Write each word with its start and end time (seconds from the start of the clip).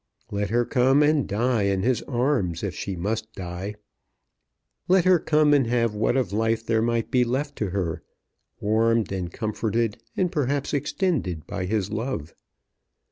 Let 0.31 0.49
her 0.49 0.65
come 0.65 1.03
and 1.03 1.27
die 1.27 1.61
in 1.65 1.83
his 1.83 2.01
arms 2.07 2.63
if 2.63 2.73
she 2.73 2.95
must 2.95 3.31
die. 3.35 3.75
Let 4.87 5.05
her 5.05 5.19
come 5.19 5.53
and 5.53 5.67
have 5.67 5.93
what 5.93 6.17
of 6.17 6.33
life 6.33 6.65
there 6.65 6.81
might 6.81 7.11
be 7.11 7.23
left 7.23 7.55
to 7.57 7.69
her, 7.69 8.01
warmed 8.59 9.11
and 9.11 9.31
comforted 9.31 10.01
and 10.17 10.31
perhaps 10.31 10.73
extended 10.73 11.45
by 11.45 11.65
his 11.65 11.91
love. 11.91 12.33